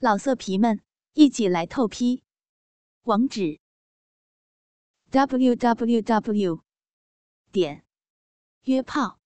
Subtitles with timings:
[0.00, 0.80] 老色皮们，
[1.14, 2.22] 一起来透批！
[3.02, 3.58] 网址
[5.10, 6.62] ：w w w
[7.50, 7.84] 点
[8.62, 9.18] 约炮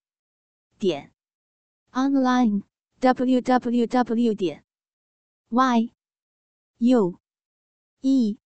[0.79, 1.13] 点
[1.91, 2.63] online
[3.01, 4.65] w w w 点
[5.51, 5.93] y
[6.79, 7.21] u
[8.01, 8.39] e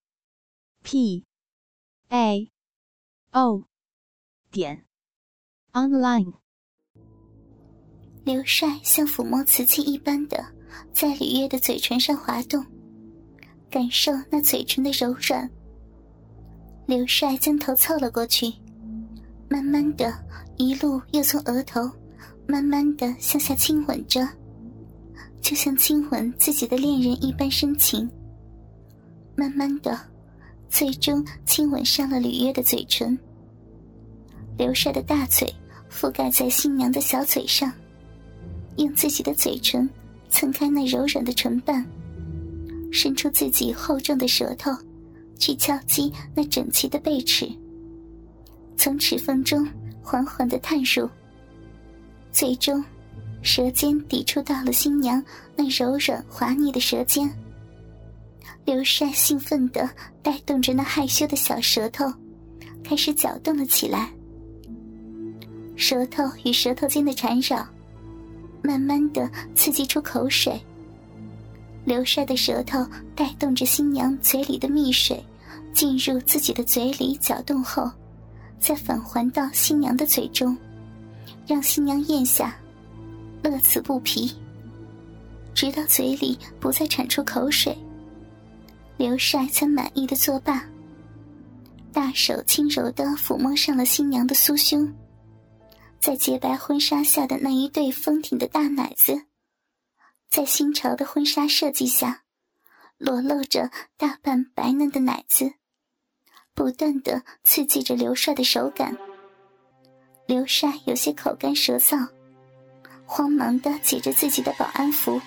[0.83, 1.25] p
[2.09, 2.51] a
[3.31, 3.63] o
[4.51, 4.85] 点
[5.71, 6.33] online。
[8.25, 10.56] 刘帅像抚摸瓷器一般的。
[10.93, 12.65] 在李月的嘴唇上滑动，
[13.69, 15.49] 感受那嘴唇的柔软。
[16.85, 18.53] 刘帅将头凑了过去，
[19.49, 20.13] 慢慢的，
[20.55, 21.89] 一路又从额头，
[22.47, 24.27] 慢慢的向下亲吻着，
[25.41, 28.09] 就像亲吻自己的恋人一般深情。
[29.35, 29.99] 慢慢的，
[30.69, 33.17] 最终亲吻上了吕月的嘴唇。
[34.57, 35.53] 刘帅的大嘴
[35.91, 37.71] 覆盖在新娘的小嘴上，
[38.77, 39.87] 用自己的嘴唇。
[40.29, 41.85] 蹭开那柔软的唇瓣，
[42.91, 44.71] 伸出自己厚重的舌头，
[45.39, 47.49] 去敲击那整齐的背齿。
[48.75, 49.67] 从齿缝中
[50.01, 51.09] 缓缓的探入，
[52.31, 52.83] 最终，
[53.41, 55.23] 舌尖抵触到了新娘
[55.55, 57.29] 那柔软滑腻的舌尖。
[58.65, 59.89] 刘帅兴奋的
[60.21, 62.05] 带动着那害羞的小舌头，
[62.83, 64.11] 开始搅动了起来。
[65.75, 67.67] 舌头与舌头间的缠绕。
[68.61, 70.59] 慢慢的刺激出口水。
[71.85, 75.23] 刘帅的舌头带动着新娘嘴里的蜜水，
[75.73, 77.89] 进入自己的嘴里搅动后，
[78.59, 80.57] 再返还到新娘的嘴中，
[81.45, 82.55] 让新娘咽下，
[83.41, 84.35] 乐此不疲。
[85.53, 87.75] 直到嘴里不再产出口水，
[88.97, 90.63] 刘帅才满意的作罢。
[91.93, 94.93] 大手轻柔的抚摸上了新娘的酥胸。
[95.99, 99.25] 在洁白婚纱下的那一对丰挺的大奶子，
[100.29, 102.23] 在新潮的婚纱设计下，
[102.97, 105.53] 裸露着大半白嫩的奶子，
[106.53, 108.97] 不断的刺激着刘帅的手感。
[110.27, 112.07] 刘帅有些口干舌燥，
[113.05, 115.19] 慌忙的解着自己的保安服，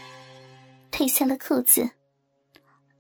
[0.91, 1.91] 褪下了裤子，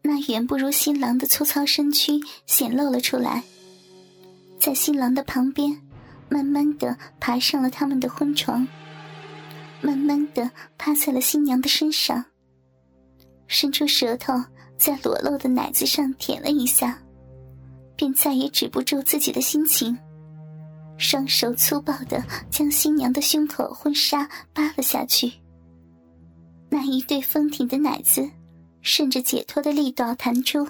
[0.02, 3.42] 那远不如新郎的粗糙身躯显露了出来，
[4.58, 5.80] 在新郎的旁边。
[6.30, 8.66] 慢慢的爬上了他们的婚床，
[9.82, 10.48] 慢慢的
[10.78, 12.24] 趴在了新娘的身上，
[13.48, 14.32] 伸出舌头
[14.78, 16.96] 在裸露的奶子上舔了一下，
[17.96, 19.98] 便再也止不住自己的心情，
[20.96, 25.32] 双手粗暴的将新娘的胸口婚纱扒了下去。
[26.70, 28.30] 那一对丰挺的奶子
[28.82, 30.64] 顺着解脱的力道弹出，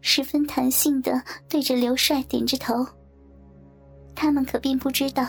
[0.00, 2.84] 十分弹性的对着刘帅点着头。
[4.14, 5.26] 他们可并不知道，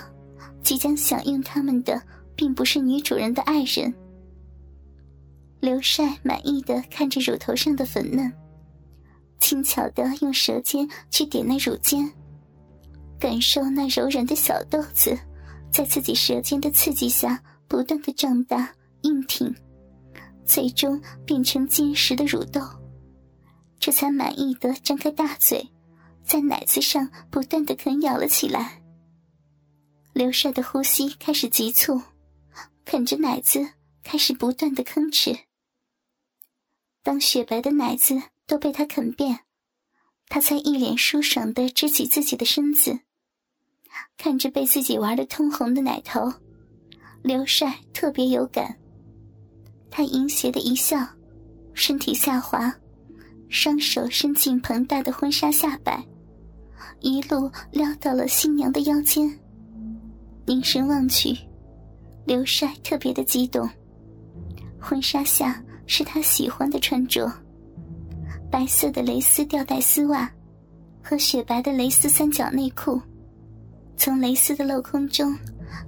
[0.62, 2.02] 即将享用他们的
[2.36, 3.94] 并不是女主人的爱人。
[5.60, 8.32] 刘帅满意的看着乳头上的粉嫩，
[9.40, 12.12] 轻巧的用舌尖去点那乳尖，
[13.18, 15.18] 感受那柔软的小豆子，
[15.72, 18.70] 在自己舌尖的刺激下不断的胀大
[19.04, 19.56] 硬挺，
[20.46, 22.60] 最终变成坚实的乳豆，
[23.80, 25.66] 这才满意的张开大嘴。
[26.26, 28.82] 在奶子上不断的啃咬了起来。
[30.14, 32.02] 刘帅的呼吸开始急促，
[32.86, 33.68] 啃着奶子
[34.04, 35.40] 开始不断的吭哧。
[37.02, 39.40] 当雪白的奶子都被他啃遍，
[40.30, 43.00] 他才一脸舒爽的支起自己的身子，
[44.18, 46.32] 看着被自己玩的通红的奶头，
[47.22, 48.80] 刘帅特别有感。
[49.92, 51.06] 他淫邪的一笑，
[51.74, 52.74] 身体下滑，
[53.50, 56.04] 双手伸进庞大的婚纱下摆。
[57.00, 59.32] 一路撩到了新娘的腰间，
[60.46, 61.38] 凝神望去，
[62.26, 63.70] 刘帅特别的激动。
[64.80, 67.32] 婚纱下是他喜欢的穿着，
[68.52, 70.32] 白色的蕾丝吊带丝袜
[71.02, 73.02] 和雪白的蕾丝三角内裤。
[73.96, 75.38] 从蕾丝的镂空中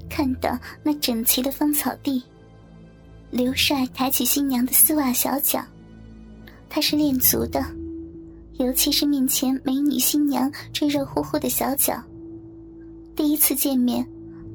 [0.09, 2.23] 看到那整齐的芳草地。
[3.31, 5.61] 刘帅抬起新娘的丝袜小脚，
[6.69, 7.65] 他是练足的。
[8.57, 12.01] 尤其是面前美女新娘这热乎乎的小脚，
[13.15, 14.07] 第一次见面，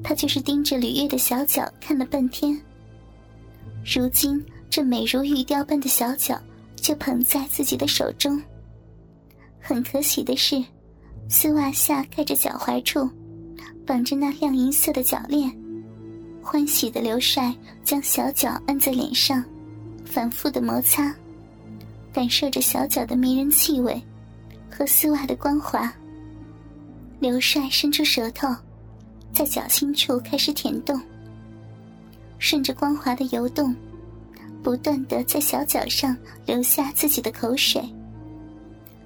[0.03, 2.59] 他就是盯着吕月的小脚看了半天。
[3.85, 6.41] 如今这美如玉雕般的小脚
[6.77, 8.41] 就捧在自己的手中。
[9.61, 10.65] 很可喜的是，
[11.29, 13.09] 丝袜下盖着脚踝处，
[13.87, 15.55] 绑着那亮银色的脚链。
[16.43, 17.55] 欢喜的刘帅
[17.85, 19.45] 将小脚按在脸上，
[20.07, 21.15] 反复的摩擦。
[22.13, 24.03] 感受着小脚的迷人气味，
[24.71, 25.93] 和丝袜的光滑。
[27.21, 28.49] 刘帅伸出舌头，
[29.33, 31.01] 在脚心处开始舔动，
[32.39, 33.75] 顺着光滑的游动，
[34.63, 36.17] 不断的在小脚上
[36.47, 37.83] 留下自己的口水。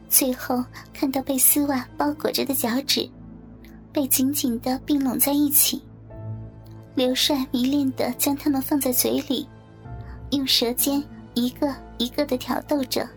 [0.09, 3.09] 最后看到被丝袜包裹着的脚趾，
[3.93, 5.83] 被紧紧的并拢在一起。
[6.95, 9.49] 刘帅迷恋的将它们放在嘴里，
[10.31, 11.03] 用舌尖
[11.35, 13.09] 一个一个的挑逗着，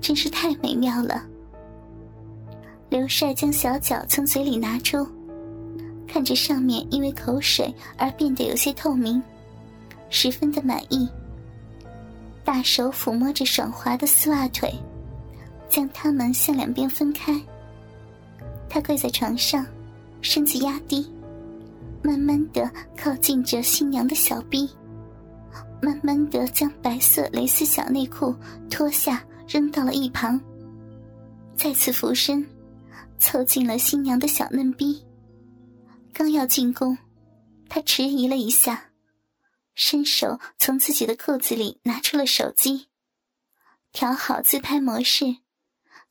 [0.00, 1.24] 真是太美妙了。
[2.88, 5.06] 刘帅将小脚从嘴里拿出，
[6.08, 9.22] 看着上面因为口水而变得有些透明，
[10.08, 11.08] 十分的满意。
[12.44, 14.72] 大手抚摸着爽滑的丝袜腿，
[15.68, 17.40] 将它们向两边分开。
[18.68, 19.64] 他跪在床上，
[20.20, 21.08] 身子压低，
[22.02, 24.68] 慢慢的靠近着新娘的小臂，
[25.82, 28.34] 慢慢的将白色蕾丝小内裤
[28.70, 30.40] 脱下，扔到了一旁。
[31.56, 32.46] 再次俯身。
[33.22, 35.04] 凑近了新娘的小嫩逼，
[36.14, 36.96] 刚要进攻，
[37.68, 38.92] 他迟疑了一下，
[39.74, 42.88] 伸手从自己的裤子里拿出了手机，
[43.92, 45.36] 调好自拍模式，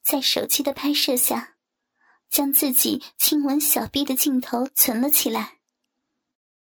[0.04, 1.56] 在手机的拍摄下，
[2.30, 5.58] 将自己亲吻小逼的镜头存了起来。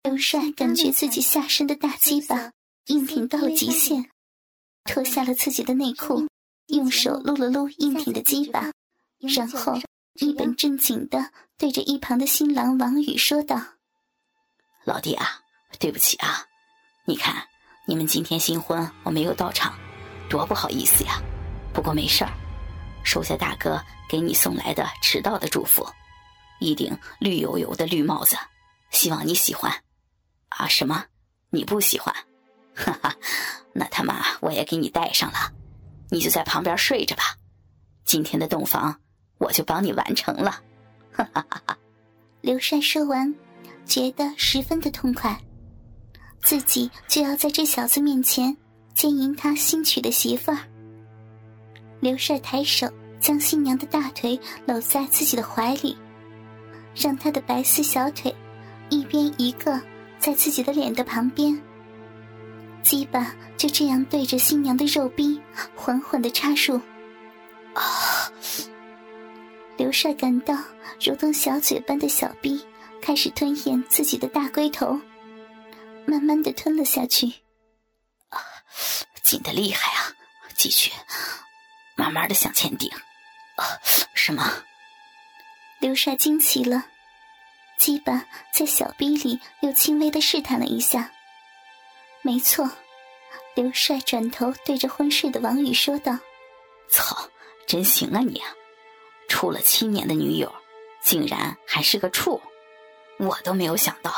[0.04, 2.52] 刘帅感觉自己下身的大鸡巴
[2.90, 4.10] 硬挺到了极限，
[4.84, 6.26] 脱下了自己的内裤，
[6.66, 8.72] 用手撸了撸硬挺的鸡巴，
[9.20, 9.78] 然后。
[10.14, 13.58] 一本正经的对着一旁的新郎王宇说道
[14.84, 15.40] ：“老弟啊，
[15.78, 16.44] 对不起啊，
[17.06, 17.46] 你看
[17.86, 19.78] 你们今天新婚我没有到场，
[20.28, 21.22] 多不好意思呀。
[21.72, 22.32] 不过没事儿，
[23.04, 25.86] 收下大哥给你送来的迟到的祝福，
[26.58, 28.36] 一顶绿油油的绿帽子，
[28.90, 29.72] 希望你喜欢。
[30.48, 31.06] 啊，什么？
[31.50, 32.12] 你不喜欢？
[32.84, 33.14] 哈哈，
[33.72, 35.52] 那他妈我也给你带上了，
[36.10, 37.22] 你就在旁边睡着吧。
[38.04, 38.96] 今天的洞房。”
[39.40, 40.50] 我就帮你完成了，
[41.10, 41.78] 哈哈哈哈！
[42.42, 43.34] 刘帅说完，
[43.86, 45.34] 觉得十分的痛快，
[46.42, 48.54] 自己就要在这小子面前
[48.92, 50.58] 奸淫他新娶的媳妇儿。
[52.00, 52.86] 刘帅抬手
[53.18, 55.96] 将新娘的大腿搂在自己的怀里，
[56.94, 58.34] 让她的白丝小腿
[58.90, 59.80] 一边一个
[60.18, 61.58] 在自己的脸的旁边，
[62.82, 65.40] 鸡巴就这样对着新娘的肉壁
[65.74, 66.76] 缓缓的插入，
[67.74, 68.32] 啊！
[69.76, 70.54] 刘帅感到
[71.00, 72.64] 如同小嘴般的小逼
[73.00, 74.98] 开始吞咽自己的大龟头，
[76.04, 77.26] 慢慢的吞了下去。
[78.28, 78.38] 啊，
[79.22, 80.12] 紧的厉害啊！
[80.54, 80.90] 继续，
[81.96, 82.90] 慢慢的向前顶。
[83.56, 83.64] 啊，
[84.14, 84.42] 什么？
[85.78, 86.84] 刘帅惊奇了，
[87.78, 91.10] 鸡巴在小逼里又轻微的试探了一下。
[92.22, 92.70] 没错，
[93.54, 96.18] 刘帅转头对着昏睡的王宇说道
[96.88, 97.28] ：“操，
[97.66, 98.54] 真行啊你！”啊！
[99.28, 100.52] 处了七年的女友，
[101.02, 102.40] 竟然还是个处，
[103.18, 104.12] 我都没有想到，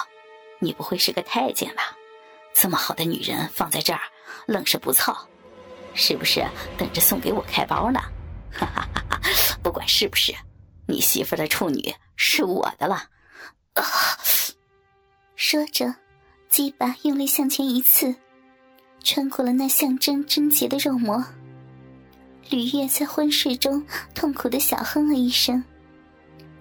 [0.58, 1.96] 你不会是个太监吧？
[2.54, 4.00] 这么好的女人放在这儿，
[4.46, 5.28] 愣是不操，
[5.94, 6.42] 是不是
[6.76, 8.00] 等着送给我开包呢？
[8.50, 9.20] 哈哈哈哈！
[9.62, 10.34] 不管是不是，
[10.88, 13.04] 你媳妇的处女是我的了。
[13.74, 13.84] 啊！
[15.36, 15.94] 说着，
[16.52, 18.14] 鸡巴用力向前一刺，
[19.02, 21.24] 穿过了那象征贞洁的肉膜。
[22.50, 23.82] 吕月在昏睡中
[24.14, 25.64] 痛苦的小哼了一声，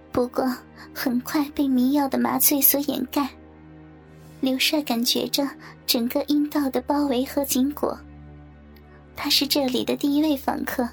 [0.10, 0.50] 不过
[0.96, 3.28] 很快被迷药的麻醉所掩盖。
[4.40, 5.46] 刘帅感觉着
[5.86, 8.00] 整个阴道的包围和紧裹。
[9.14, 10.88] 他是这里的第一位访客，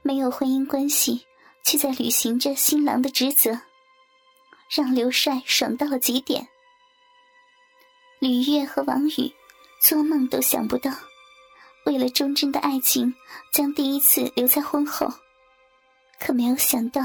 [0.00, 1.20] 没有婚姻关系，
[1.62, 3.60] 却在履行着新郎的职责，
[4.74, 6.48] 让刘帅爽到了极点。
[8.18, 9.32] 吕月和王宇
[9.80, 10.90] 做梦都想不到。
[11.84, 13.14] 为了忠贞的爱情，
[13.52, 15.08] 将第一次留在婚后，
[16.18, 17.02] 可没有想到，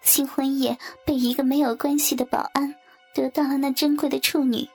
[0.00, 2.74] 新婚夜被一个没有关系的保安
[3.14, 4.66] 得到了那珍贵的处女。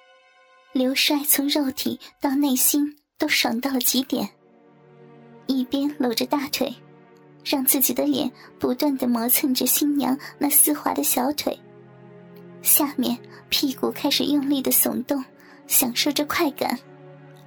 [0.71, 4.29] 刘帅从肉体到内心都爽到了极点，
[5.47, 6.71] 一边搂着大腿，
[7.43, 11.57] 让自己的脸不断的磨蹭着新娘那丝滑的小腿，
[12.61, 13.17] 下面
[13.49, 15.25] 屁股开始用力的耸动，
[15.69, 16.77] 享受着快感。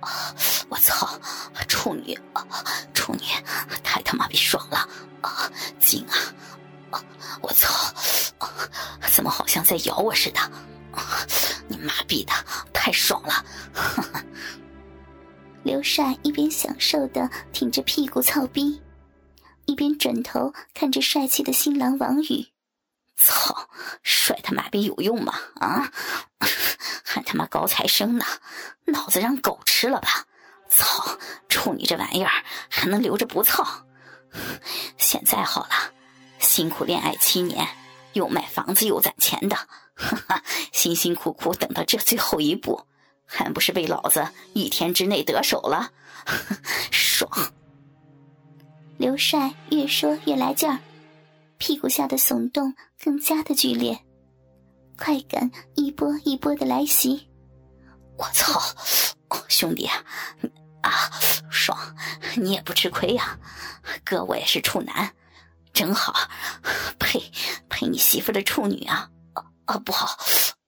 [0.00, 0.34] 啊！
[0.68, 1.20] 我操！
[1.68, 2.46] 处女啊！
[2.94, 3.20] 处女，
[3.84, 4.88] 太他妈逼爽了！
[5.20, 5.50] 啊！
[5.78, 6.06] 紧
[6.90, 7.04] 啊！
[7.40, 7.68] 我操！
[9.12, 10.40] 怎么好像在咬我似的？
[11.68, 12.32] 你妈逼的，
[12.72, 13.44] 太爽了！
[15.62, 18.80] 刘帅一边享受的挺着屁股操逼，
[19.66, 22.51] 一边转头看着帅气的新郎王宇。
[23.22, 23.68] 操！
[24.02, 25.32] 帅他妈逼有用吗？
[25.60, 25.90] 啊！
[27.04, 28.24] 还他妈高材生呢，
[28.86, 30.26] 脑子让狗吃了吧？
[30.68, 31.18] 操！
[31.48, 32.32] 处女这玩意儿
[32.68, 33.86] 还能留着不操？
[34.96, 35.92] 现在好了，
[36.38, 37.68] 辛苦恋爱七年，
[38.14, 39.56] 又买房子又攒钱的，
[39.94, 42.86] 哈哈，辛辛苦苦等到这最后一步，
[43.26, 45.92] 还不是被老子一天之内得手了，
[46.90, 47.30] 爽！
[48.98, 50.78] 刘帅越说越来劲儿，
[51.62, 53.96] 屁股下的耸动更加的剧烈，
[54.98, 57.30] 快感一波一波的来袭。
[58.18, 58.60] 我操，
[59.48, 60.04] 兄弟啊，
[60.82, 60.90] 啊，
[61.52, 61.78] 爽！
[62.36, 63.38] 你也不吃亏呀，
[64.04, 65.14] 哥我也是处男，
[65.72, 66.12] 正好
[66.98, 67.20] 配
[67.68, 69.08] 配你媳妇的处女啊！
[69.66, 70.18] 啊，不好，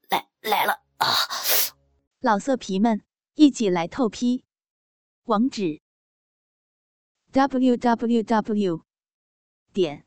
[0.08, 1.08] 来来了啊！
[2.20, 3.02] 老色皮们，
[3.34, 4.44] 一起来透批，
[5.24, 5.80] 网址
[7.32, 8.82] ：w w w
[9.72, 10.06] 点